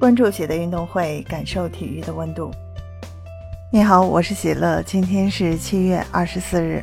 [0.00, 2.50] 关注喜乐运动会，感受体育的温度。
[3.70, 6.82] 你好，我是喜乐，今天是七月二十四日。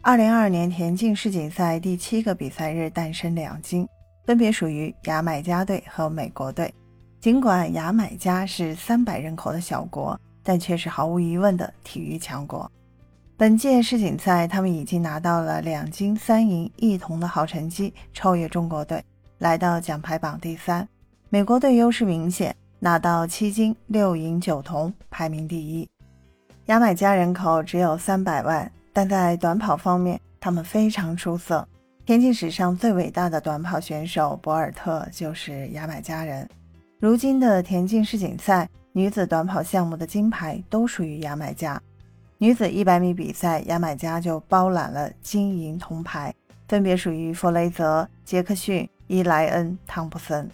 [0.00, 3.86] 二零二二年田径世锦赛第七个比赛日诞生两金，
[4.24, 6.72] 分别属于牙买加队和美国队。
[7.20, 12.70] 尽管牙买加是三百人口的小国，但却是毫无疑问的体育强国。
[13.36, 19.04] 本届世锦赛，他们已经拿到了两金三银一铜的好成绩，超越中国队，
[19.36, 20.88] 来到奖牌榜第三。
[21.30, 25.86] 美国队优势明显，拿到七金六银九铜，排名第一。
[26.66, 31.68] 牙买加人口只有三百万，但在短跑方面，他们非常出色。
[32.06, 36.48] 田径史上最伟大的短跑选手博尔特就是牙买加人。
[36.98, 41.78] 如今的田径世锦赛女子短跑项目的金牌都属于牙买加。
[42.38, 46.34] 女子一百米比赛，牙买加就包揽了金银铜牌，
[46.68, 50.50] 分别属于弗雷泽、杰克逊、伊莱恩、汤普森。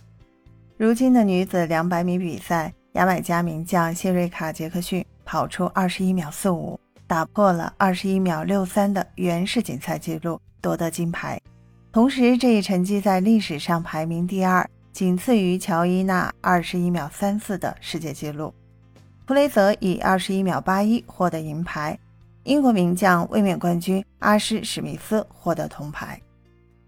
[0.77, 11.41] 如今的女子两百米比赛，牙买加名将谢瑞卡·杰克逊跑出二十一秒四五，打破了二十一秒六三的原世锦赛纪录，夺得金牌。
[11.93, 18.53] 同时，这一成绩在历史上排名第二，仅次于乔伊娜二十一秒三四的世界纪录。
[19.29, 21.97] 弗雷泽以二十一秒八一获得银牌，
[22.43, 26.21] 英国名将卫冕冠军阿什·史密斯获得铜牌。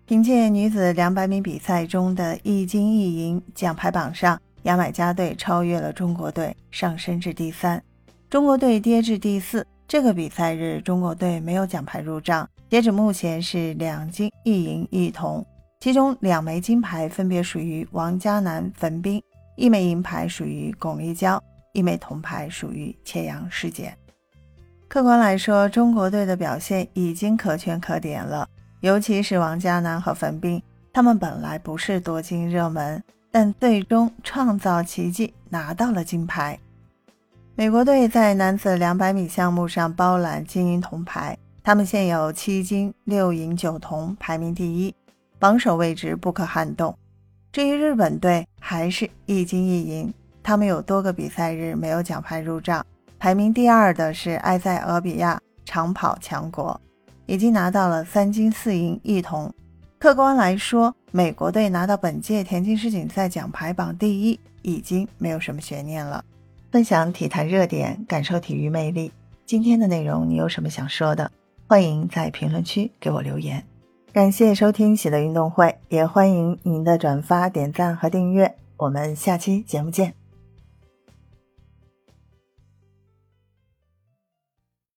[0.06, 7.82] 凭借女子两百米比赛中的一金一银，奖牌榜上牙买加队超越了中国队，上升至第三，
[8.30, 9.66] 中国队跌至第四。
[9.88, 15.44] 这个比赛日，中国队没有奖牌入账，截止目前是两金一银一铜，
[15.80, 19.20] 其中两枚金牌分别属于王嘉男、汾滨，
[19.56, 21.40] 一枚银牌属于巩立姣，
[21.72, 23.92] 一枚铜牌属于切阳世界。
[24.86, 28.48] 客观来说，中国队的表现已经可圈可点了。
[28.86, 36.56] 尤其是王嘉男和汾滨，他们本来不是夺金热门，但最终创造奇迹拿到了金牌。
[37.56, 44.94] 美国队在男子两百米项目上包揽金银铜牌，他们现有七金六银九铜，排名第一，
[45.40, 46.96] 榜首位置不可撼动。
[47.50, 52.86] 至于日本队，还是一金一银，他们有多个比赛日没有奖牌入账，
[53.18, 56.80] 排名第二的是埃塞俄比亚，长跑强国。
[57.26, 59.52] 已经拿到了三金四银一铜。
[59.98, 66.24] 客观来说，美国队拿到本届田径世锦赛奖牌榜第一，已经没有什么悬念了。
[66.70, 69.10] 分享体坛热点，感受体育魅力。
[69.44, 71.30] 今天的内容你有什么想说的？
[71.66, 73.64] 欢迎在评论区给我留言。
[74.12, 78.54] 感谢收听喜乐运动会，也欢迎您的转发、点赞和订阅。
[78.76, 80.25] 我们下期节目见。